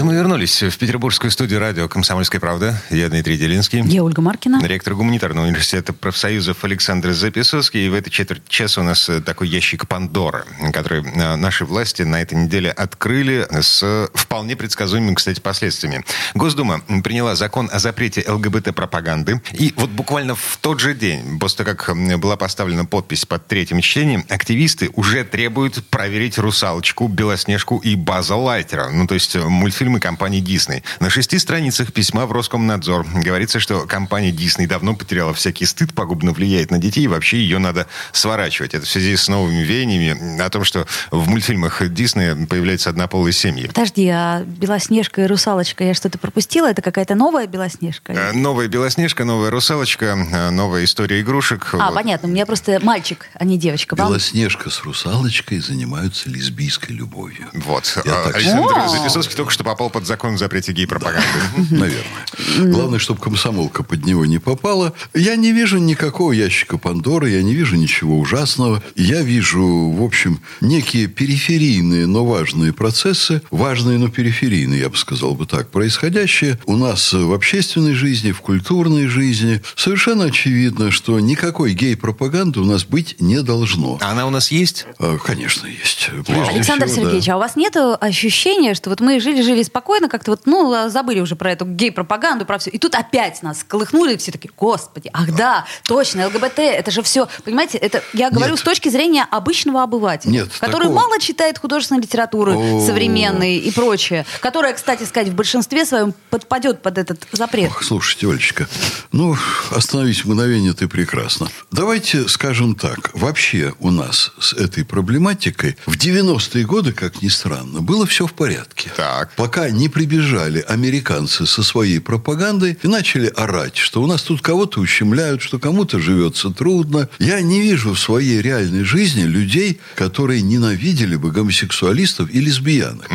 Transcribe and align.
Это 0.00 0.06
мы 0.06 0.14
вернулись 0.14 0.62
в 0.62 0.78
петербургскую 0.78 1.30
студию 1.30 1.60
радио 1.60 1.86
«Комсомольская 1.86 2.40
правда». 2.40 2.82
Я 2.88 3.10
Дмитрий 3.10 3.36
Делинский. 3.36 3.82
Я 3.82 4.02
Ольга 4.02 4.22
Маркина. 4.22 4.58
Ректор 4.64 4.94
гуманитарного 4.94 5.44
университета 5.44 5.92
профсоюзов 5.92 6.64
Александр 6.64 7.12
Записовский. 7.12 7.84
И 7.84 7.88
в 7.90 7.92
этой 7.92 8.08
четверть 8.08 8.48
часа 8.48 8.80
у 8.80 8.84
нас 8.84 9.10
э, 9.10 9.20
такой 9.20 9.48
ящик 9.48 9.86
Пандоры, 9.86 10.46
который 10.72 11.02
э, 11.04 11.36
наши 11.36 11.66
власти 11.66 12.00
на 12.00 12.22
этой 12.22 12.38
неделе 12.38 12.70
открыли 12.70 13.46
с 13.50 14.08
вполне 14.14 14.56
предсказуемыми, 14.56 15.16
кстати, 15.16 15.38
последствиями. 15.38 16.02
Госдума 16.32 16.80
приняла 17.04 17.34
закон 17.34 17.68
о 17.70 17.78
запрете 17.78 18.24
ЛГБТ-пропаганды. 18.26 19.42
И 19.52 19.74
вот 19.76 19.90
буквально 19.90 20.34
в 20.34 20.58
тот 20.62 20.80
же 20.80 20.94
день, 20.94 21.38
после 21.38 21.66
того, 21.66 21.76
как 21.76 22.18
была 22.18 22.38
поставлена 22.38 22.86
подпись 22.86 23.26
под 23.26 23.46
третьим 23.46 23.82
чтением, 23.82 24.24
активисты 24.30 24.88
уже 24.94 25.24
требуют 25.24 25.84
проверить 25.88 26.38
«Русалочку», 26.38 27.06
«Белоснежку» 27.06 27.76
и 27.84 27.96
«База 27.96 28.36
Лайтера». 28.36 28.88
Ну, 28.88 29.06
то 29.06 29.12
есть 29.12 29.36
мультфильм 29.36 29.89
фильмы 29.90 29.98
компании 29.98 30.40
Disney. 30.40 30.84
На 31.00 31.10
шести 31.10 31.36
страницах 31.40 31.92
письма 31.92 32.26
в 32.26 32.32
Роскомнадзор 32.32 33.06
говорится, 33.24 33.58
что 33.58 33.86
компания 33.88 34.30
Disney 34.30 34.68
давно 34.68 34.94
потеряла 34.94 35.34
всякий 35.34 35.66
стыд, 35.66 35.94
пагубно 35.94 36.30
влияет 36.32 36.70
на 36.70 36.78
детей, 36.78 37.02
и 37.02 37.08
вообще 37.08 37.38
ее 37.38 37.58
надо 37.58 37.88
сворачивать. 38.12 38.74
Это 38.74 38.86
в 38.86 38.88
связи 38.88 39.16
с 39.16 39.26
новыми 39.26 39.64
веяниями 39.64 40.40
о 40.40 40.48
том, 40.48 40.62
что 40.62 40.86
в 41.10 41.28
мультфильмах 41.28 41.82
Disney 41.82 42.46
появляются 42.46 42.90
однополые 42.90 43.32
семьи. 43.32 43.66
Подожди, 43.66 44.06
а 44.08 44.44
Белоснежка 44.44 45.22
и 45.22 45.26
Русалочка, 45.26 45.82
я 45.82 45.94
что-то 45.94 46.18
пропустила? 46.18 46.70
Это 46.70 46.82
какая-то 46.82 47.16
новая 47.16 47.48
Белоснежка? 47.48 48.12
Э, 48.12 48.32
новая 48.32 48.68
Белоснежка, 48.68 49.24
новая 49.24 49.50
Русалочка, 49.50 50.06
э, 50.06 50.50
новая 50.50 50.84
история 50.84 51.20
игрушек. 51.20 51.66
А, 51.72 51.86
вот. 51.86 51.94
понятно, 51.94 52.28
у 52.28 52.30
меня 52.30 52.46
просто 52.46 52.78
мальчик, 52.80 53.26
а 53.34 53.44
не 53.44 53.58
девочка. 53.58 53.96
Белоснежка 53.96 54.70
с 54.70 54.84
Русалочкой 54.84 55.58
занимаются 55.58 56.30
лесбийской 56.30 56.94
любовью. 56.94 57.48
Вот. 57.54 57.98
Я 58.04 58.22
Александр 58.26 58.88
Записовский 58.88 59.34
только 59.34 59.50
что 59.50 59.64
попал 59.64 59.79
под 59.88 60.06
закон 60.06 60.34
о 60.34 60.38
запрете 60.38 60.72
гей-пропаганды. 60.72 61.26
Наверное. 61.70 62.70
Главное, 62.72 62.98
чтобы 62.98 63.20
комсомолка 63.20 63.82
под 63.82 64.04
него 64.04 64.26
не 64.26 64.38
попала. 64.38 64.92
Я 65.14 65.36
не 65.36 65.52
вижу 65.52 65.78
никакого 65.78 66.32
ящика 66.32 66.78
Пандоры, 66.78 67.30
я 67.30 67.42
не 67.42 67.54
вижу 67.54 67.76
ничего 67.76 68.18
ужасного. 68.18 68.82
Я 68.96 69.22
вижу, 69.22 69.90
в 69.90 70.02
общем, 70.02 70.40
некие 70.60 71.06
периферийные, 71.06 72.06
но 72.06 72.24
важные 72.24 72.72
процессы, 72.72 73.42
важные, 73.50 73.98
но 73.98 74.08
периферийные, 74.08 74.80
я 74.80 74.88
бы 74.88 74.96
сказал 74.96 75.34
бы 75.34 75.46
так, 75.46 75.70
происходящие 75.70 76.58
у 76.66 76.76
нас 76.76 77.12
в 77.12 77.32
общественной 77.32 77.94
жизни, 77.94 78.32
в 78.32 78.40
культурной 78.40 79.06
жизни. 79.06 79.60
Совершенно 79.76 80.24
очевидно, 80.24 80.90
что 80.90 81.18
никакой 81.20 81.72
гей-пропаганды 81.72 82.60
у 82.60 82.64
нас 82.64 82.84
быть 82.84 83.16
не 83.20 83.42
должно. 83.42 83.98
А 84.00 84.10
она 84.10 84.26
у 84.26 84.30
нас 84.30 84.50
есть? 84.50 84.86
А, 84.98 85.18
конечно, 85.18 85.66
есть. 85.66 86.10
Прежде 86.26 86.52
Александр 86.52 86.86
всего, 86.86 87.02
Сергеевич, 87.02 87.26
да. 87.26 87.34
а 87.34 87.36
у 87.36 87.40
вас 87.40 87.56
нет 87.56 87.76
ощущения, 88.00 88.74
что 88.74 88.90
вот 88.90 89.00
мы 89.00 89.20
жили-жили 89.20 89.62
спокойно, 89.70 90.08
как-то 90.08 90.32
вот, 90.32 90.42
ну, 90.46 90.88
забыли 90.88 91.20
уже 91.20 91.36
про 91.36 91.52
эту 91.52 91.64
гей-пропаганду, 91.64 92.44
про 92.44 92.58
все. 92.58 92.70
И 92.70 92.78
тут 92.78 92.94
опять 92.94 93.42
нас 93.42 93.64
колыхнули, 93.66 94.16
все 94.16 94.32
такие, 94.32 94.50
господи, 94.56 95.10
ах 95.12 95.34
да, 95.34 95.64
точно, 95.84 96.26
ЛГБТ, 96.26 96.58
это 96.58 96.90
же 96.90 97.02
все, 97.02 97.28
понимаете, 97.44 97.78
это 97.78 98.02
я 98.12 98.30
говорю 98.30 98.52
Нет. 98.52 98.60
с 98.60 98.62
точки 98.62 98.88
зрения 98.88 99.26
обычного 99.30 99.82
обывателя, 99.82 100.32
Нет, 100.32 100.48
который 100.60 100.88
такого... 100.88 101.00
мало 101.00 101.20
читает 101.20 101.58
художественной 101.58 102.02
литературы 102.02 102.56
О... 102.56 102.80
современной 102.80 103.56
и 103.58 103.70
прочее, 103.70 104.26
которая, 104.40 104.74
кстати 104.74 105.04
сказать, 105.04 105.28
в 105.28 105.34
большинстве 105.34 105.84
своем 105.84 106.14
подпадет 106.30 106.82
под 106.82 106.98
этот 106.98 107.26
запрет. 107.32 107.70
Ох, 107.70 107.82
слушайте, 107.82 108.28
Олечка, 108.28 108.68
ну, 109.12 109.36
остановись 109.70 110.24
мгновение, 110.24 110.72
ты 110.72 110.88
прекрасно. 110.88 111.48
Давайте 111.70 112.28
скажем 112.28 112.74
так, 112.74 113.10
вообще 113.14 113.74
у 113.80 113.90
нас 113.90 114.32
с 114.40 114.52
этой 114.54 114.84
проблематикой 114.84 115.76
в 115.86 115.96
90-е 115.96 116.64
годы, 116.64 116.92
как 116.92 117.22
ни 117.22 117.28
странно, 117.28 117.80
было 117.80 118.06
все 118.06 118.26
в 118.26 118.32
порядке. 118.32 118.90
Так. 118.96 119.32
Пока 119.36 119.59
не 119.68 119.88
прибежали 119.88 120.64
американцы 120.66 121.44
со 121.44 121.62
своей 121.62 122.00
пропагандой 122.00 122.78
и 122.82 122.88
начали 122.88 123.26
орать, 123.26 123.76
что 123.76 124.02
у 124.02 124.06
нас 124.06 124.22
тут 124.22 124.40
кого-то 124.40 124.80
ущемляют, 124.80 125.42
что 125.42 125.58
кому-то 125.58 125.98
живется 125.98 126.50
трудно. 126.50 127.08
Я 127.18 127.40
не 127.42 127.60
вижу 127.60 127.92
в 127.92 127.98
своей 127.98 128.40
реальной 128.40 128.84
жизни 128.84 129.22
людей, 129.22 129.80
которые 129.96 130.40
ненавидели 130.42 131.16
бы 131.16 131.30
гомосексуалистов 131.30 132.30
и 132.32 132.40
лесбиянок. 132.40 133.10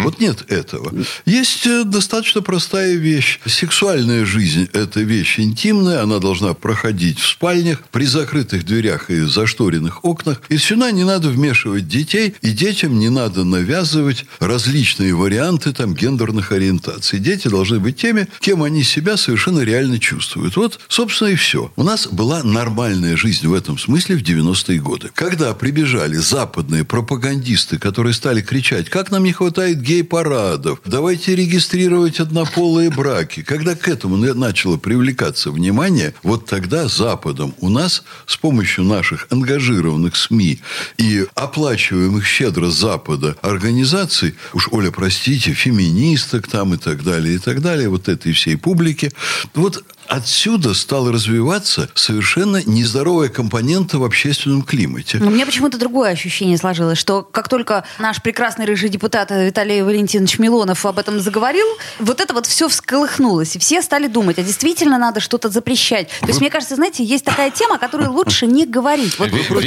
Угу. 0.00 0.04
Вот 0.04 0.20
нет 0.20 0.44
этого. 0.50 0.92
Есть 1.26 1.66
э, 1.66 1.84
достаточно 1.84 2.42
простая 2.42 2.94
вещь. 2.94 3.40
Сексуальная 3.46 4.24
жизнь– 4.24 4.68
это 4.72 5.00
вещь 5.00 5.40
интимная, 5.40 6.02
она 6.02 6.18
должна 6.18 6.54
проходить 6.54 7.18
в 7.18 7.26
спальнях, 7.26 7.82
при 7.90 8.04
закрытых 8.04 8.64
дверях 8.64 9.10
и 9.10 9.20
зашторенных 9.20 10.04
окнах. 10.04 10.42
И 10.48 10.58
сюда 10.58 10.90
не 10.90 11.04
надо 11.04 11.28
вмешивать 11.28 11.88
детей, 11.88 12.34
и 12.42 12.50
детям 12.50 12.98
не 12.98 13.08
надо 13.08 13.44
навязывать 13.44 14.24
различные 14.38 15.14
варианты 15.14 15.72
там 15.72 15.94
гендер 15.94 16.18
гендерных 16.18 16.52
ориентаций. 16.52 17.18
Дети 17.18 17.48
должны 17.48 17.80
быть 17.80 17.96
теми, 17.96 18.28
кем 18.40 18.62
они 18.62 18.82
себя 18.82 19.16
совершенно 19.16 19.60
реально 19.60 19.98
чувствуют. 19.98 20.56
Вот, 20.56 20.80
собственно, 20.88 21.28
и 21.28 21.34
все. 21.34 21.72
У 21.76 21.82
нас 21.82 22.06
была 22.06 22.42
нормальная 22.42 23.16
жизнь 23.16 23.46
в 23.46 23.54
этом 23.54 23.78
смысле 23.78 24.16
в 24.16 24.22
90-е 24.22 24.80
годы. 24.80 25.10
Когда 25.14 25.54
прибежали 25.54 26.16
западные 26.16 26.84
пропагандисты, 26.84 27.78
которые 27.78 28.14
стали 28.14 28.40
кричать, 28.40 28.90
как 28.90 29.10
нам 29.10 29.24
не 29.24 29.32
хватает 29.32 29.80
гей-парадов, 29.88 30.82
давайте 30.84 31.34
регистрировать 31.34 32.20
однополые 32.20 32.90
браки. 32.90 33.42
Когда 33.42 33.74
к 33.74 33.88
этому 33.88 34.18
начало 34.18 34.76
привлекаться 34.76 35.50
внимание, 35.50 36.12
вот 36.22 36.44
тогда 36.44 36.88
Западом 36.88 37.54
у 37.60 37.70
нас 37.70 38.04
с 38.26 38.36
помощью 38.36 38.84
наших 38.84 39.26
ангажированных 39.30 40.14
СМИ 40.14 40.60
и 40.98 41.24
оплачиваемых 41.34 42.26
щедро 42.26 42.68
Запада 42.68 43.36
организаций, 43.40 44.34
уж, 44.52 44.68
Оля, 44.72 44.90
простите, 44.90 45.54
феминисток 45.54 46.48
там 46.48 46.74
и 46.74 46.76
так 46.76 47.02
далее, 47.02 47.36
и 47.36 47.38
так 47.38 47.62
далее, 47.62 47.88
вот 47.88 48.10
этой 48.10 48.32
всей 48.32 48.58
публики. 48.58 49.10
Вот 49.54 49.82
отсюда 50.08 50.74
стала 50.74 51.12
развиваться 51.12 51.88
совершенно 51.94 52.62
нездоровая 52.64 53.28
компонента 53.28 53.98
в 53.98 54.04
общественном 54.04 54.62
климате. 54.62 55.18
Но 55.18 55.28
у 55.28 55.30
меня 55.30 55.46
почему-то 55.46 55.78
другое 55.78 56.10
ощущение 56.10 56.56
сложилось, 56.56 56.98
что 56.98 57.22
как 57.22 57.48
только 57.48 57.84
наш 57.98 58.22
прекрасный 58.22 58.64
рыжий 58.64 58.88
депутат 58.88 59.30
Виталий 59.30 59.82
Валентинович 59.82 60.38
Милонов 60.38 60.84
об 60.86 60.98
этом 60.98 61.20
заговорил, 61.20 61.66
вот 61.98 62.20
это 62.20 62.34
вот 62.34 62.46
все 62.46 62.68
всколыхнулось, 62.68 63.56
и 63.56 63.58
все 63.58 63.82
стали 63.82 64.06
думать, 64.06 64.38
а 64.38 64.42
действительно 64.42 64.98
надо 64.98 65.20
что-то 65.20 65.50
запрещать. 65.50 66.08
То 66.20 66.28
есть, 66.28 66.40
мне 66.40 66.50
кажется, 66.50 66.74
знаете, 66.76 67.04
есть 67.04 67.24
такая 67.24 67.50
тема, 67.50 67.76
о 67.76 67.78
которой 67.78 68.08
лучше 68.08 68.46
не 68.46 68.66
говорить. 68.66 69.18
Вот, 69.18 69.30
вот, 69.30 69.40
вот, 69.50 69.64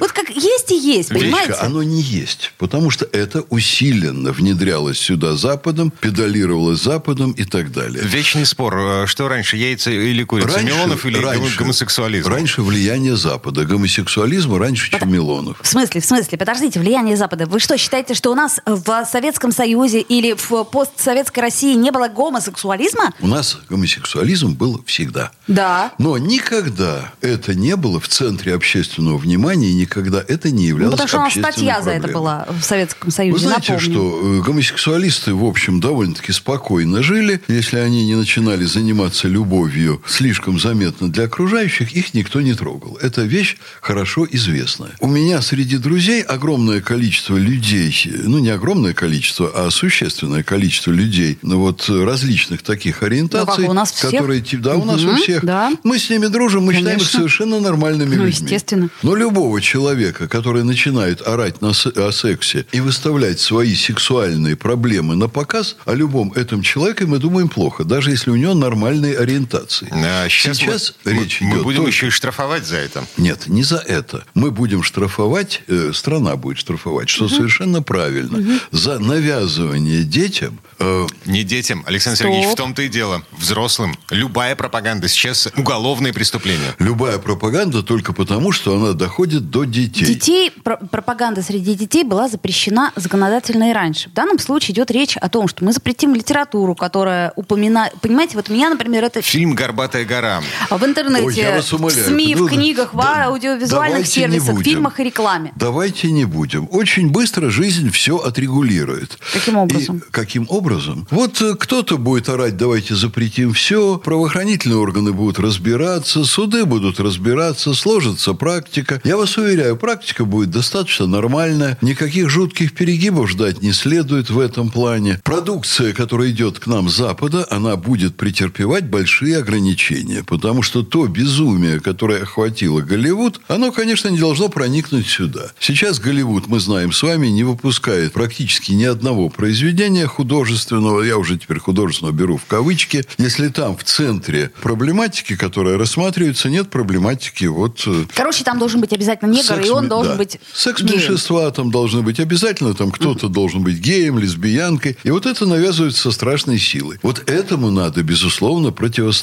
вот 0.00 0.12
как 0.12 0.30
есть 0.30 0.70
и 0.70 0.76
есть, 0.76 1.08
понимаете? 1.08 1.50
Вещка, 1.50 1.64
оно 1.64 1.82
не 1.82 2.00
есть, 2.00 2.52
потому 2.58 2.90
что 2.90 3.08
это 3.12 3.44
усиленно 3.50 4.32
внедрялось 4.32 4.98
сюда 4.98 5.34
Западом, 5.34 5.90
педалировалось 5.90 6.80
Западом 6.80 7.32
и 7.32 7.44
так 7.44 7.72
далее. 7.72 8.02
Вечный 8.04 8.46
спор. 8.46 8.76
Э, 8.78 9.06
что 9.06 9.28
раньше, 9.28 9.56
яйца 9.56 9.79
яйца 9.80 9.90
или 9.90 10.24
курица? 10.24 10.48
Раньше, 10.48 10.74
Милонов 10.74 11.06
или 11.06 11.18
раньше, 11.18 11.58
гомосексуализм? 11.58 12.28
Раньше 12.28 12.62
влияние 12.62 13.16
Запада. 13.16 13.64
Гомосексуализма 13.64 14.58
раньше, 14.58 14.90
Под... 14.90 15.00
чем 15.00 15.12
Милонов. 15.12 15.58
В 15.60 15.66
смысле? 15.66 16.00
В 16.00 16.04
смысле? 16.04 16.38
Подождите, 16.38 16.80
влияние 16.80 17.16
Запада. 17.16 17.46
Вы 17.46 17.60
что, 17.60 17.76
считаете, 17.76 18.14
что 18.14 18.30
у 18.30 18.34
нас 18.34 18.60
в 18.66 19.04
Советском 19.10 19.52
Союзе 19.52 20.00
или 20.00 20.34
в 20.36 20.64
постсоветской 20.64 21.42
России 21.42 21.74
не 21.74 21.90
было 21.90 22.08
гомосексуализма? 22.08 23.12
У 23.20 23.26
нас 23.26 23.58
гомосексуализм 23.68 24.54
был 24.54 24.82
всегда. 24.86 25.32
Да. 25.46 25.92
Но 25.98 26.18
никогда 26.18 27.12
это 27.20 27.54
не 27.54 27.76
было 27.76 28.00
в 28.00 28.08
центре 28.08 28.54
общественного 28.54 29.16
внимания, 29.16 29.68
и 29.68 29.74
никогда 29.74 30.22
это 30.26 30.50
не 30.50 30.66
являлось 30.66 30.98
ну, 30.98 31.06
потому 31.06 31.30
что 31.30 31.40
статья 31.40 31.74
проблемой. 31.74 32.00
за 32.00 32.06
это 32.06 32.08
была 32.08 32.46
в 32.48 32.62
Советском 32.62 33.10
Союзе, 33.10 33.32
Вы 33.32 33.38
знаете, 33.38 33.72
напомню. 33.72 33.92
что 33.92 34.20
э, 34.22 34.40
гомосексуалисты, 34.40 35.34
в 35.34 35.44
общем, 35.44 35.80
довольно-таки 35.80 36.32
спокойно 36.32 37.02
жили, 37.02 37.40
если 37.48 37.78
они 37.78 38.06
не 38.06 38.14
начинали 38.14 38.64
заниматься 38.64 39.28
любовью 39.28 39.69
любовью 39.70 40.02
слишком 40.06 40.58
заметно 40.58 41.10
для 41.10 41.24
окружающих, 41.24 41.92
их 41.92 42.14
никто 42.14 42.40
не 42.40 42.54
трогал. 42.54 42.98
Это 43.00 43.22
вещь 43.22 43.56
хорошо 43.80 44.26
известная. 44.30 44.90
У 45.00 45.06
меня 45.06 45.40
среди 45.42 45.76
друзей 45.78 46.22
огромное 46.22 46.80
количество 46.80 47.36
людей, 47.36 47.94
ну, 48.24 48.38
не 48.38 48.50
огромное 48.50 48.94
количество, 48.94 49.50
а 49.54 49.70
существенное 49.70 50.42
количество 50.42 50.90
людей, 50.90 51.38
ну, 51.42 51.60
вот 51.60 51.88
различных 51.88 52.62
таких 52.62 53.02
ориентаций. 53.02 53.64
Ну, 53.64 53.70
у 53.70 53.72
нас 53.72 53.92
всех? 53.92 54.10
которые, 54.10 54.42
Да, 54.52 54.76
у 54.76 54.84
нас 54.84 55.02
угу, 55.02 55.12
у 55.12 55.16
всех. 55.16 55.44
Да. 55.44 55.72
Мы 55.84 55.98
с 55.98 56.10
ними 56.10 56.26
дружим, 56.26 56.64
мы 56.64 56.72
Конечно. 56.72 56.90
считаем 56.90 57.00
их 57.00 57.10
совершенно 57.10 57.60
нормальными 57.60 58.16
ну, 58.16 58.24
людьми. 58.24 58.44
естественно. 58.44 58.88
Но 59.02 59.14
любого 59.14 59.60
человека, 59.60 60.28
который 60.28 60.64
начинает 60.64 61.26
орать 61.26 61.60
на, 61.62 61.70
о 61.70 62.12
сексе 62.12 62.66
и 62.72 62.80
выставлять 62.80 63.40
свои 63.40 63.74
сексуальные 63.74 64.56
проблемы 64.56 65.14
на 65.16 65.28
показ, 65.28 65.76
о 65.84 65.94
любом 65.94 66.32
этом 66.32 66.62
человеке 66.62 67.06
мы 67.06 67.18
думаем 67.18 67.48
плохо, 67.48 67.84
даже 67.84 68.10
если 68.10 68.30
у 68.30 68.36
него 68.36 68.54
нормальные 68.54 69.16
ориентации 69.16 69.59
рекомендаций. 69.60 69.88
А 69.92 70.28
сейчас 70.28 70.58
сейчас 70.58 70.94
мы, 71.04 71.12
речь 71.12 71.40
мы 71.40 71.48
идет... 71.48 71.58
Мы 71.58 71.64
будем 71.64 71.76
только... 71.78 71.90
еще 71.90 72.06
и 72.08 72.10
штрафовать 72.10 72.66
за 72.66 72.76
это. 72.76 73.04
Нет, 73.16 73.46
не 73.46 73.62
за 73.62 73.76
это. 73.76 74.24
Мы 74.34 74.50
будем 74.50 74.82
штрафовать, 74.82 75.62
э, 75.68 75.92
страна 75.94 76.36
будет 76.36 76.58
штрафовать, 76.58 77.08
что 77.08 77.24
угу. 77.24 77.34
совершенно 77.34 77.82
правильно, 77.82 78.38
угу. 78.38 78.60
за 78.70 78.98
навязывание 78.98 80.02
детям 80.02 80.58
Э, 80.82 81.06
не 81.26 81.44
детям, 81.44 81.84
Александр 81.86 82.16
Стоп. 82.16 82.28
Сергеевич, 82.28 82.54
в 82.54 82.56
том-то 82.56 82.82
и 82.82 82.88
дело. 82.88 83.22
Взрослым. 83.32 83.98
Любая 84.08 84.56
пропаганда 84.56 85.08
сейчас 85.08 85.46
уголовное 85.56 86.14
преступление. 86.14 86.74
Любая 86.78 87.18
пропаганда 87.18 87.82
только 87.82 88.14
потому, 88.14 88.50
что 88.50 88.74
она 88.74 88.94
доходит 88.94 89.50
до 89.50 89.64
детей. 89.64 90.06
Детей, 90.06 90.50
про- 90.50 90.78
пропаганда 90.78 91.42
среди 91.42 91.74
детей 91.74 92.02
была 92.02 92.28
запрещена 92.28 92.92
законодательно 92.96 93.70
и 93.70 93.72
раньше. 93.74 94.08
В 94.08 94.14
данном 94.14 94.38
случае 94.38 94.72
идет 94.72 94.90
речь 94.90 95.18
о 95.18 95.28
том, 95.28 95.48
что 95.48 95.64
мы 95.64 95.74
запретим 95.74 96.14
литературу, 96.14 96.74
которая 96.74 97.34
упоминает... 97.36 97.92
Понимаете, 98.00 98.36
вот 98.36 98.48
у 98.48 98.54
меня, 98.54 98.70
например, 98.70 99.04
это... 99.04 99.20
Фильм 99.20 99.39
«Горбатая 99.46 100.04
гора». 100.04 100.42
А 100.68 100.78
в 100.78 100.84
интернете, 100.84 101.24
Ой, 101.52 101.60
в 101.60 101.90
СМИ, 101.90 102.34
в 102.34 102.46
книгах, 102.46 102.94
в 102.94 103.00
аудиовизуальных 103.00 104.06
сервисах, 104.06 104.56
в 104.56 104.62
фильмах 104.62 105.00
и 105.00 105.04
рекламе. 105.04 105.52
Давайте 105.56 106.10
не 106.10 106.24
будем. 106.24 106.68
Очень 106.70 107.10
быстро 107.10 107.50
жизнь 107.50 107.90
все 107.90 108.16
отрегулирует. 108.16 109.18
Каким 109.32 109.56
образом? 109.56 109.98
И, 109.98 110.10
каким 110.10 110.46
образом? 110.48 110.60
образом. 110.60 111.06
Вот 111.10 111.40
э, 111.40 111.54
кто-то 111.58 111.98
будет 111.98 112.28
орать, 112.28 112.56
давайте 112.56 112.94
запретим 112.94 113.52
все, 113.52 113.98
правоохранительные 113.98 114.78
органы 114.78 115.12
будут 115.12 115.38
разбираться, 115.38 116.24
суды 116.24 116.64
будут 116.64 117.00
разбираться, 117.00 117.74
сложится 117.74 118.34
практика. 118.34 119.00
Я 119.04 119.16
вас 119.16 119.36
уверяю, 119.36 119.76
практика 119.76 120.24
будет 120.24 120.50
достаточно 120.50 121.06
нормальная, 121.06 121.78
никаких 121.80 122.28
жутких 122.28 122.74
перегибов 122.74 123.30
ждать 123.30 123.62
не 123.62 123.72
следует 123.72 124.30
в 124.30 124.38
этом 124.38 124.70
плане. 124.70 125.20
Продукция, 125.24 125.92
которая 125.92 126.30
идет 126.30 126.58
к 126.58 126.66
нам 126.66 126.88
с 126.88 126.96
Запада, 126.96 127.46
она 127.50 127.76
будет 127.76 128.16
претерпевать 128.16 128.84
большие 128.84 129.29
ограничения, 129.32 130.24
потому 130.24 130.62
что 130.62 130.82
то 130.82 131.06
безумие, 131.06 131.80
которое 131.80 132.22
охватило 132.22 132.80
Голливуд, 132.80 133.40
оно, 133.48 133.72
конечно, 133.72 134.08
не 134.08 134.18
должно 134.18 134.48
проникнуть 134.48 135.06
сюда. 135.06 135.52
Сейчас 135.58 135.98
Голливуд, 135.98 136.46
мы 136.46 136.60
знаем 136.60 136.92
с 136.92 137.02
вами, 137.02 137.28
не 137.28 137.44
выпускает 137.44 138.12
практически 138.12 138.72
ни 138.72 138.84
одного 138.84 139.28
произведения 139.28 140.06
художественного 140.06 140.70
художественного, 140.70 141.02
я 141.02 141.18
уже 141.18 141.38
теперь 141.38 141.58
художественного 141.58 142.14
беру 142.14 142.36
в 142.36 142.44
кавычки, 142.46 143.04
если 143.18 143.48
там 143.48 143.76
в 143.76 143.84
центре 143.84 144.50
проблематики, 144.62 145.36
которая 145.36 145.78
рассматривается, 145.78 146.48
нет 146.48 146.70
проблематики 146.70 147.44
вот... 147.46 147.82
Э, 147.86 148.04
Короче, 148.14 148.44
там 148.44 148.58
должен 148.58 148.80
быть 148.80 148.92
обязательно 148.92 149.30
негр, 149.30 149.44
секс, 149.44 149.66
и 149.66 149.70
он 149.70 149.88
должен 149.88 150.12
да. 150.12 150.18
быть 150.18 150.38
Секс-меньшинства 150.52 151.50
там 151.50 151.70
должны 151.70 152.02
быть 152.02 152.20
обязательно, 152.20 152.74
там 152.74 152.90
кто-то 152.90 153.26
mm 153.26 153.30
должен 153.30 153.62
быть 153.62 153.78
геем, 153.78 154.18
лесбиянкой. 154.18 154.96
И 155.04 155.10
вот 155.10 155.24
это 155.24 155.46
навязывается 155.46 156.02
со 156.02 156.10
страшной 156.10 156.58
силой. 156.58 156.98
Вот 157.02 157.30
этому 157.30 157.70
надо, 157.70 158.02
безусловно, 158.02 158.72
противостоять. 158.72 159.19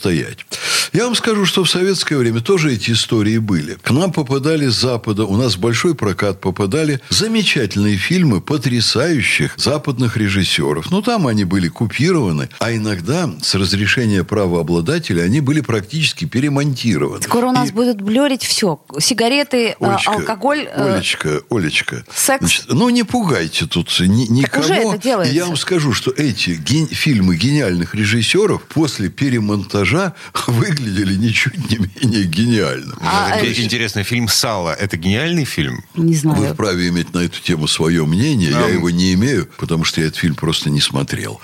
Я 0.93 1.05
вам 1.05 1.15
скажу, 1.15 1.45
что 1.45 1.63
в 1.63 1.69
советское 1.69 2.17
время 2.17 2.41
тоже 2.41 2.73
эти 2.73 2.91
истории 2.91 3.37
были. 3.37 3.77
К 3.81 3.91
нам 3.91 4.11
попадали 4.11 4.67
с 4.67 4.75
Запада, 4.75 5.25
у 5.25 5.35
нас 5.35 5.57
большой 5.57 5.95
прокат 5.95 6.39
попадали 6.39 7.01
замечательные 7.09 7.97
фильмы 7.97 8.41
потрясающих 8.41 9.53
западных 9.57 10.17
режиссеров. 10.17 10.89
Ну, 10.91 11.01
там 11.01 11.27
они 11.27 11.43
были 11.43 11.67
купированы, 11.67 12.49
а 12.59 12.73
иногда 12.73 13.29
с 13.41 13.55
разрешения 13.55 14.23
правообладателя 14.23 15.23
они 15.23 15.41
были 15.41 15.61
практически 15.61 16.25
перемонтированы. 16.25 17.21
Скоро 17.23 17.47
у 17.47 17.51
нас 17.51 17.69
и... 17.69 17.73
будут 17.73 18.01
блерить 18.01 18.43
все. 18.43 18.79
Сигареты, 18.99 19.69
э, 19.69 19.75
Олечка, 19.79 20.11
алкоголь. 20.11 20.67
Э, 20.71 20.93
Олечка, 20.95 21.41
Олечка. 21.49 22.05
Секс. 22.13 22.39
Значит, 22.39 22.65
ну, 22.69 22.89
не 22.89 23.03
пугайте 23.03 23.65
тут 23.65 23.93
ни, 23.99 24.25
никого. 24.27 24.63
Уже 24.63 24.73
это 24.73 24.97
делается. 24.97 25.33
я 25.33 25.45
вам 25.45 25.57
скажу, 25.57 25.93
что 25.93 26.11
эти 26.11 26.51
ген... 26.51 26.87
фильмы 26.87 27.35
гениальных 27.35 27.93
режиссеров 27.93 28.63
после 28.63 29.09
перемонтажа 29.09 29.86
выглядели 30.47 31.15
ничуть 31.15 31.69
не 31.69 31.77
менее 31.77 32.23
гениально. 32.23 32.95
А, 33.01 33.31
а, 33.33 33.45
Интересно, 33.45 34.03
фильм 34.03 34.27
«Сало»— 34.27 34.73
это 34.79 34.97
гениальный 34.97 35.45
фильм? 35.45 35.83
Не 35.95 36.15
знаю. 36.15 36.37
Вы 36.37 36.53
вправе 36.53 36.89
иметь 36.89 37.13
на 37.13 37.19
эту 37.19 37.41
тему 37.41 37.67
свое 37.67 38.05
мнение. 38.05 38.55
А... 38.55 38.61
Я 38.61 38.67
его 38.67 38.89
не 38.89 39.13
имею, 39.13 39.47
потому 39.57 39.83
что 39.83 40.01
я 40.01 40.07
этот 40.07 40.19
фильм 40.19 40.35
просто 40.35 40.69
не 40.69 40.81
смотрел 40.81 40.97
смотрел. 40.97 41.39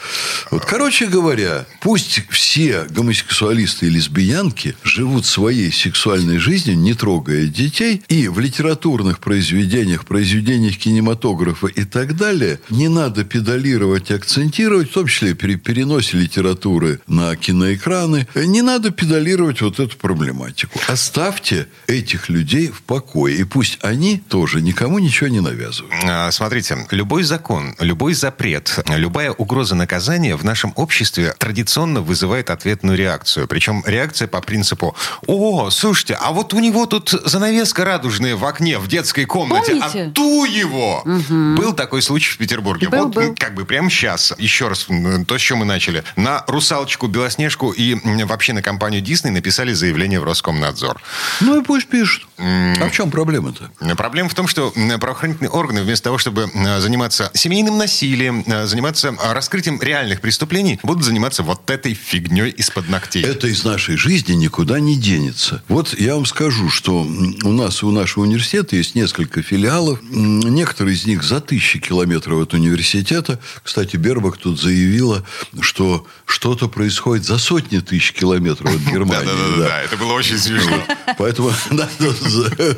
Вот, 0.51 0.65
короче 0.65 1.05
говоря, 1.05 1.65
пусть 1.81 2.21
все 2.29 2.85
гомосексуалисты 2.89 3.87
и 3.87 3.89
лесбиянки 3.89 4.75
живут 4.83 5.25
своей 5.25 5.71
сексуальной 5.71 6.37
жизнью, 6.37 6.77
не 6.77 6.93
трогая 6.93 7.45
детей, 7.45 8.01
и 8.07 8.27
в 8.27 8.39
литературных 8.39 9.19
произведениях, 9.19 10.05
произведениях 10.05 10.77
кинематографа 10.77 11.67
и 11.67 11.83
так 11.85 12.15
далее 12.15 12.59
не 12.69 12.87
надо 12.87 13.23
педалировать, 13.23 14.11
акцентировать, 14.11 14.89
в 14.89 14.93
том 14.93 15.07
числе 15.07 15.35
при 15.35 15.55
переносе 15.55 16.17
литературы 16.17 16.99
на 17.07 17.35
киноэкраны, 17.35 18.27
не 18.35 18.61
надо 18.61 18.91
педалировать 18.91 19.61
вот 19.61 19.79
эту 19.79 19.97
проблематику. 19.97 20.79
Оставьте 20.87 21.67
этих 21.87 22.29
людей 22.29 22.67
в 22.69 22.81
покое, 22.83 23.37
и 23.37 23.43
пусть 23.43 23.79
они 23.81 24.17
тоже 24.17 24.61
никому 24.61 24.99
ничего 24.99 25.29
не 25.29 25.39
навязывают. 25.39 25.93
А, 26.03 26.31
смотрите, 26.31 26.85
любой 26.91 27.23
закон, 27.23 27.75
любой 27.79 28.13
запрет, 28.13 28.79
любая 28.89 29.31
угроза 29.31 29.53
угроза 29.63 29.75
наказания 29.75 30.35
в 30.35 30.43
нашем 30.43 30.73
обществе 30.75 31.35
традиционно 31.37 32.01
вызывает 32.01 32.49
ответную 32.49 32.97
реакцию. 32.97 33.47
Причем 33.47 33.83
реакция 33.85 34.27
по 34.27 34.41
принципу 34.41 34.95
«О, 35.27 35.69
слушайте, 35.69 36.17
а 36.19 36.31
вот 36.31 36.53
у 36.53 36.59
него 36.59 36.85
тут 36.85 37.09
занавеска 37.09 37.85
радужная 37.85 38.35
в 38.35 38.43
окне 38.43 38.77
в 38.79 38.87
детской 38.87 39.25
комнате, 39.25 39.77
а 39.79 39.89
Помните? 39.89 40.09
а 40.09 40.11
ту 40.11 40.45
его!» 40.45 41.01
угу. 41.05 41.55
Был 41.55 41.73
такой 41.73 42.01
случай 42.01 42.31
в 42.33 42.37
Петербурге. 42.37 42.89
Был, 42.89 43.05
вот 43.05 43.15
был. 43.15 43.35
как 43.37 43.53
бы 43.53 43.63
прямо 43.63 43.89
сейчас, 43.89 44.33
еще 44.37 44.67
раз, 44.67 44.87
то, 45.27 45.37
с 45.37 45.41
чем 45.41 45.59
мы 45.59 45.65
начали. 45.65 46.03
На 46.15 46.43
«Русалочку», 46.47 47.07
«Белоснежку» 47.07 47.71
и 47.71 47.95
вообще 48.27 48.53
на 48.53 48.61
компанию 48.61 49.01
Дисней 49.01 49.31
написали 49.31 49.73
заявление 49.73 50.19
в 50.19 50.23
Роскомнадзор. 50.23 51.01
Ну 51.41 51.61
и 51.61 51.63
пусть 51.63 51.87
пишут. 51.87 52.27
А 52.37 52.87
в 52.87 52.91
чем 52.91 53.11
проблема-то? 53.11 53.71
Проблема 53.95 54.29
в 54.29 54.35
том, 54.35 54.47
что 54.47 54.71
правоохранительные 54.71 55.49
органы 55.49 55.83
вместо 55.83 56.05
того, 56.05 56.17
чтобы 56.17 56.49
заниматься 56.79 57.31
семейным 57.33 57.77
насилием, 57.77 58.43
заниматься 58.67 59.13
раскрытием 59.19 59.53
раскрытием 59.53 59.81
реальных 59.81 60.21
преступлений 60.21 60.79
будут 60.83 61.03
заниматься 61.03 61.43
вот 61.43 61.69
этой 61.69 61.93
фигней 61.93 62.49
из-под 62.49 62.89
ногтей. 62.89 63.23
Это 63.23 63.47
из 63.47 63.63
нашей 63.63 63.97
жизни 63.97 64.33
никуда 64.33 64.79
не 64.79 64.95
денется. 64.95 65.63
Вот 65.67 65.93
я 65.99 66.15
вам 66.15 66.25
скажу, 66.25 66.69
что 66.69 67.01
у 67.01 67.51
нас 67.51 67.83
у 67.83 67.91
нашего 67.91 68.23
университета 68.23 68.75
есть 68.75 68.95
несколько 68.95 69.41
филиалов. 69.41 69.99
Некоторые 70.01 70.95
из 70.95 71.05
них 71.05 71.23
за 71.23 71.39
тысячи 71.39 71.79
километров 71.79 72.41
от 72.41 72.53
университета. 72.53 73.39
Кстати, 73.63 73.97
Бербак 73.97 74.37
тут 74.37 74.59
заявила, 74.59 75.23
что 75.59 76.07
что-то 76.25 76.67
происходит 76.67 77.25
за 77.25 77.37
сотни 77.37 77.79
тысяч 77.79 78.12
километров 78.13 78.73
от 78.73 78.81
Германии. 78.91 79.25
Да-да-да, 79.25 79.81
это 79.81 79.97
было 79.97 80.13
очень 80.13 80.37
смешно. 80.37 80.83
Поэтому 81.17 81.51
надо 81.71 82.13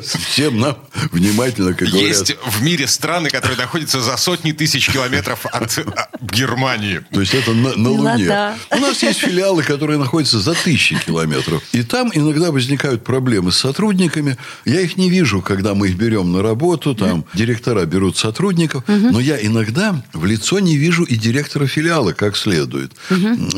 всем 0.02 0.58
нам 0.58 0.78
внимательно, 1.12 1.74
как 1.74 1.88
говорят... 1.88 2.08
Есть 2.08 2.36
в 2.46 2.62
мире 2.62 2.86
страны, 2.86 3.28
которые 3.30 3.58
находятся 3.58 4.00
за 4.00 4.16
сотни 4.16 4.52
тысяч 4.52 4.88
километров 4.88 5.46
от 5.46 5.78
а, 5.78 6.08
Германии. 6.20 7.04
То 7.12 7.20
есть 7.20 7.34
это 7.34 7.52
на, 7.52 7.74
на 7.76 7.90
Луне. 7.90 8.26
Да. 8.26 8.56
У 8.70 8.76
нас 8.76 9.02
есть 9.02 9.20
филиалы, 9.20 9.62
которые 9.62 9.98
находятся 9.98 10.38
за 10.38 10.54
тысячи 10.54 10.98
километров. 10.98 11.62
И 11.72 11.82
там 11.82 12.10
иногда 12.12 12.50
возникают 12.50 13.04
проблемы 13.04 13.52
с 13.52 13.58
сотрудниками. 13.58 14.36
Я 14.64 14.80
их 14.80 14.96
не 14.96 15.10
вижу, 15.10 15.42
когда 15.42 15.74
мы 15.74 15.88
их 15.88 15.96
берем 15.96 16.32
на 16.32 16.42
работу. 16.42 16.94
Там 16.94 17.24
директора 17.34 17.84
берут 17.84 18.16
сотрудников. 18.16 18.84
Но 18.86 19.20
я 19.20 19.44
иногда 19.44 20.02
в 20.12 20.24
лицо 20.24 20.58
не 20.60 20.76
вижу 20.76 21.04
и 21.04 21.16
директора 21.16 21.66
филиала 21.66 22.12
как 22.12 22.36
следует. 22.36 22.92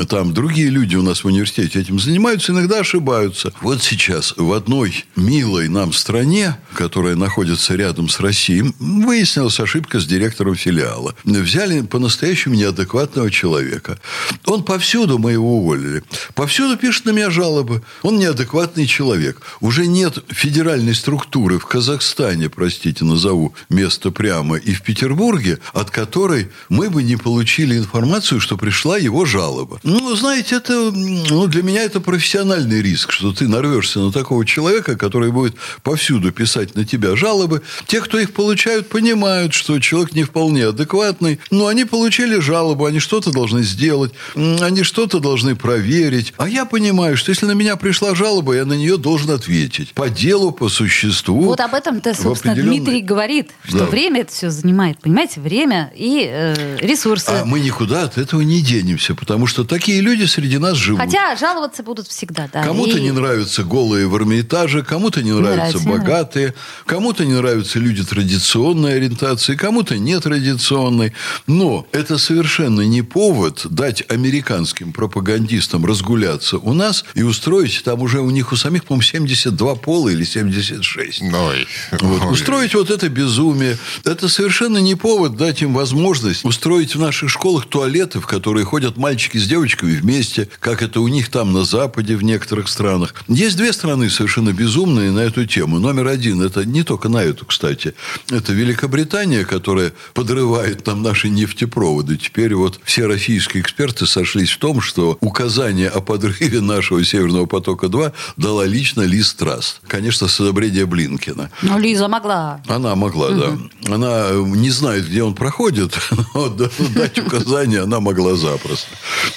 Там 0.09 0.35
другие 0.35 0.69
люди 0.69 0.97
у 0.97 1.03
нас 1.03 1.25
в 1.25 1.27
университете 1.27 1.68
этим 1.77 1.99
занимаются, 1.99 2.53
иногда 2.53 2.81
ошибаются. 2.81 3.53
Вот 3.61 3.83
сейчас 3.83 4.35
в 4.37 4.53
одной 4.53 5.05
милой 5.17 5.69
нам 5.69 5.93
стране, 5.93 6.57
которая 6.75 7.17
находится 7.17 7.75
рядом 7.75 8.09
с 8.09 8.21
Россией, 8.21 8.75
выяснилась 8.79 9.61
ошибка 9.61 10.01
с 10.01 10.07
директором 10.07 10.55
филиала. 10.55 11.15
Взяли 11.25 11.83
по-настоящему 11.83 12.55
неадекватно 12.55 12.79
неадекватного 12.79 13.31
человека. 13.31 13.99
Он 14.47 14.63
повсюду, 14.63 15.19
мы 15.19 15.33
его 15.33 15.59
уволили, 15.59 16.03
повсюду 16.35 16.77
пишет 16.77 17.07
на 17.07 17.11
меня 17.11 17.31
жалобы. 17.31 17.83
Он 18.03 18.19
неадекватный 18.19 18.87
человек. 18.87 19.41
Уже 19.61 19.87
нет 19.87 20.19
федеральной 20.29 20.95
структуры 20.95 21.59
в 21.59 21.67
Казахстане, 21.67 22.49
простите, 22.49 23.05
назову 23.05 23.55
место 23.69 24.11
прямо, 24.11 24.57
и 24.57 24.73
в 24.73 24.83
Петербурге, 24.83 25.59
от 25.73 25.91
которой 25.91 26.49
мы 26.69 26.91
бы 26.91 27.03
не 27.03 27.17
получили 27.17 27.77
информацию, 27.77 28.41
что 28.41 28.57
пришла 28.57 28.97
его 28.99 29.25
жалоба. 29.25 29.81
Ну, 29.83 30.15
знаете, 30.17 30.57
это, 30.57 30.91
ну, 30.93 31.48
для 31.49 31.63
меня 31.63 31.83
это 31.83 32.01
профессиональный 32.01 32.83
риск, 32.83 33.13
что 33.13 33.33
ты 33.33 33.49
нарвешься 33.49 34.01
на 34.01 34.13
такого 34.13 34.45
человека, 34.47 34.97
который 34.97 35.31
будет 35.33 35.55
повсюду 35.83 36.33
писать 36.33 36.75
на 36.75 36.85
тебя 36.85 37.17
жалобы. 37.17 37.63
Те, 37.87 38.01
кто 38.01 38.19
их 38.19 38.33
получают, 38.33 38.89
понимают, 38.89 39.55
что 39.55 39.79
человек 39.81 40.13
не 40.13 40.25
вполне 40.25 40.67
адекватный, 40.67 41.41
но 41.51 41.67
они 41.67 41.85
получили 41.85 42.39
жалобу, 42.39 42.85
они 42.87 42.99
что-то 42.99 43.33
должны 43.33 43.63
сделать, 43.63 44.13
они 44.35 44.83
что-то 44.83 45.21
должны 45.21 45.57
проверить. 45.57 46.35
А 46.37 46.49
я 46.49 46.65
понимаю, 46.65 47.17
что 47.17 47.31
если 47.31 47.47
на 47.47 47.53
меня 47.53 47.77
пришла 47.77 48.15
жалоба, 48.15 48.55
я 48.55 48.65
на 48.65 48.75
нее 48.75 48.97
должен 48.97 49.31
ответить. 49.31 49.93
По 49.95 50.09
делу, 50.09 50.53
по 50.53 50.69
существу. 50.69 51.43
Вот 51.43 51.61
об 51.61 51.75
этом-то, 51.75 52.15
собственно, 52.15 52.53
определенной... 52.53 52.79
Дмитрий 52.79 53.01
говорит, 53.03 53.51
что 53.65 53.79
да. 53.79 53.87
время 53.87 54.21
это 54.21 54.33
все 54.33 54.51
занимает. 54.51 55.01
Понимаете, 55.01 55.41
время 55.41 55.93
и 55.97 56.27
э, 56.29 56.77
ресурсы. 56.81 57.29
А 57.31 57.45
мы 57.45 57.61
никуда 57.61 58.03
от 58.03 58.19
этого 58.19 58.41
не 58.43 58.61
денемся, 58.61 59.15
потому 59.15 59.47
что 59.47 59.65
такие 59.65 60.01
люди 60.01 60.25
среди 60.25 60.59
нас 60.59 60.77
живут. 60.77 61.01
Хотя 61.01 61.37
жаловаться 61.39 61.83
будут 61.83 62.09
всегда, 62.09 62.49
да. 62.53 62.63
Кому-то 62.63 62.99
и... 62.99 63.01
не 63.01 63.13
нравятся 63.13 63.65
голые 63.65 64.07
в 64.07 64.17
Эрмитаже, 64.17 64.83
кому-то 64.83 65.23
не 65.23 65.33
нравятся 65.33 65.79
не 65.79 65.87
богатые, 65.87 66.55
кому-то 66.87 67.25
не 67.25 67.35
нравятся 67.35 67.79
люди 67.79 68.05
традиционной 68.05 68.97
ориентации, 68.97 69.55
кому-то 69.55 69.97
нетрадиционной. 69.97 71.13
Но 71.47 71.87
это 71.93 72.19
совершенно 72.19 72.83
не 72.83 73.03
повод 73.03 73.67
дать 73.71 74.05
американским 74.11 74.93
пропагандистам 74.93 75.85
разгуляться 75.85 76.59
у 76.59 76.75
нас 76.75 77.05
и 77.15 77.23
устроить, 77.23 77.83
там 77.85 78.03
уже 78.03 78.21
у 78.21 78.31
них 78.31 78.53
у 78.53 78.57
самих, 78.57 78.85
по-моему, 78.85 79.03
72 79.03 79.75
пола 79.77 80.09
или 80.09 80.25
76. 80.25 81.23
Ой. 81.23 81.67
Вот. 81.93 82.23
Ой. 82.25 82.33
Устроить 82.33 82.75
вот 82.75 82.91
это 82.91 83.09
безумие. 83.09 83.79
Это 84.05 84.29
совершенно 84.29 84.79
не 84.79 84.95
повод 84.95 85.37
дать 85.37 85.63
им 85.63 85.75
возможность 85.75 86.45
устроить 86.45 86.95
в 86.95 87.01
наших 87.01 87.31
школах 87.31 87.67
туалеты, 87.67 88.21
в 88.21 88.27
которые 88.27 88.65
ходят 88.65 88.97
мальчики 88.97 89.39
с 89.39 89.47
девочками 89.47 89.95
вместе, 89.95 90.49
как 90.61 90.83
это 90.83 91.01
у 91.01 91.09
них 91.09 91.28
там 91.31 91.53
на 91.53 91.65
Западе 91.65 92.17
в 92.17 92.23
некоторых 92.23 92.69
странах. 92.69 93.15
Есть 93.29 93.57
две 93.57 93.73
страны 93.73 94.11
совершенно 94.11 94.53
безумные 94.53 95.11
на 95.11 95.21
эту 95.21 95.47
тему. 95.47 95.79
Номер 95.79 96.09
один, 96.09 96.43
это 96.43 96.65
не 96.65 96.83
только 96.83 97.09
на 97.09 97.23
эту, 97.23 97.47
кстати, 97.47 97.95
это 98.31 98.53
Великобритания, 98.53 99.45
которая 99.45 99.93
подрывает 100.15 100.85
там 100.85 101.03
наши 101.03 101.29
нефтепроводы. 101.29 102.17
Теперь 102.17 102.55
вот 102.55 102.81
все 102.85 103.07
российские 103.07 103.63
эксперты 103.63 104.07
сошлись 104.07 104.51
в 104.51 104.59
том, 104.59 104.81
что 104.81 105.19
указание 105.21 105.89
о 105.89 106.01
подрыве 106.01 106.61
нашего 106.61 107.05
Северного 107.05 107.47
потока-2 107.47 108.13
дала 108.37 108.65
лично 108.65 109.03
Лиз 109.03 109.35
Траст. 109.35 109.81
Конечно, 109.87 110.29
с 110.29 110.41
одобрения 110.41 110.87
Блинкина. 110.87 111.51
Но 111.63 111.79
Лиза 111.79 112.09
могла. 112.09 112.61
Она 112.67 112.95
могла, 112.95 113.29
угу. 113.29 113.39
да. 113.39 113.95
Она 113.95 114.31
не 114.33 114.71
знает, 114.71 115.07
где 115.09 115.23
он 115.23 115.35
проходит, 115.35 115.99
но 116.35 116.49
дать 116.49 117.19
указание 117.19 117.83
она 117.83 118.01
могла 118.01 118.35
запросто. 118.35 118.89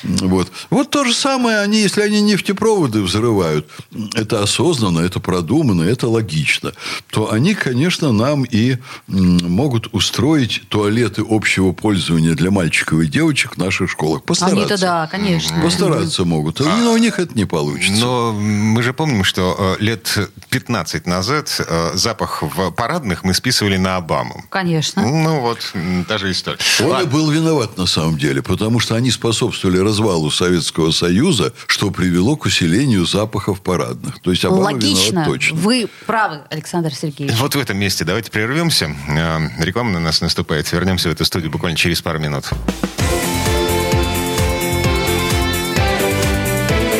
Вот. 0.04 0.52
вот 0.70 0.90
то 0.90 1.04
же 1.06 1.14
самое, 1.14 1.60
они, 1.60 1.81
если 1.82 2.02
они 2.02 2.22
нефтепроводы 2.22 3.02
взрывают, 3.02 3.68
это 4.14 4.42
осознанно, 4.42 5.00
это 5.00 5.20
продуманно, 5.20 5.84
это 5.84 6.08
логично, 6.08 6.74
то 7.10 7.32
они, 7.32 7.54
конечно, 7.54 8.12
нам 8.12 8.44
и 8.44 8.78
могут 9.08 9.94
устроить 9.94 10.64
туалеты 10.70 11.24
общего 11.28 11.72
пользования 11.72 12.34
для 12.34 12.52
мальчиков 12.52 13.02
и 13.02 13.08
девочек 13.08 13.56
в 13.56 13.58
наших 13.58 13.90
школах. 13.90 14.24
Постараться. 14.24 14.58
Они-то 14.58 14.78
да, 14.80 15.08
конечно. 15.08 15.62
Постараться 15.62 16.26
могут. 16.26 16.60
Но 16.60 16.94
у 16.94 16.98
них 16.98 17.20
это 17.20 17.36
не 17.36 17.46
получится. 17.46 18.02
Но 18.02 18.34
мы 18.34 18.82
же 18.84 18.94
помним, 18.94 19.24
что 19.24 19.76
э, 19.80 19.84
лет 19.84 20.18
15 20.50 21.08
назад 21.08 21.60
э, 21.60 21.92
запах 21.96 22.42
в 22.42 22.72
парадных 22.72 23.24
мы 23.24 23.34
списывали 23.34 23.78
на 23.78 23.98
Обаму. 23.98 24.46
Конечно. 24.50 25.02
Ну 25.02 25.42
вот, 25.42 25.74
та 26.08 26.18
же 26.18 26.32
история. 26.32 26.60
Он 26.82 27.02
и 27.02 27.06
был 27.06 27.30
виноват 27.32 27.78
на 27.78 27.86
самом 27.86 28.18
деле, 28.18 28.42
потому 28.42 28.80
что 28.80 28.96
они 28.96 29.12
способствовали 29.12 29.78
развалу 29.78 30.32
Советского 30.32 30.92
Союза, 30.92 31.54
что 31.72 31.90
привело 31.90 32.36
к 32.36 32.46
усилению 32.46 33.06
запахов 33.06 33.62
парадных. 33.62 34.20
То 34.20 34.32
есть 34.32 34.44
Логично. 34.44 35.24
точно. 35.26 35.58
Вы 35.58 35.88
правы, 36.06 36.42
Александр 36.50 36.94
Сергеевич. 36.94 37.38
Вот 37.38 37.56
в 37.56 37.60
этом 37.60 37.78
месте 37.78 38.04
давайте 38.04 38.30
прервемся. 38.30 38.94
Э, 39.08 39.64
реклама 39.64 39.92
на 39.92 40.00
нас 40.00 40.20
наступает. 40.20 40.70
Вернемся 40.72 41.08
в 41.08 41.14
эту 41.14 41.24
студию 41.24 41.50
буквально 41.50 41.78
через 41.78 42.02
пару 42.02 42.20
минут. 42.20 42.50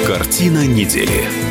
Картина 0.08 0.66
недели. 0.66 1.51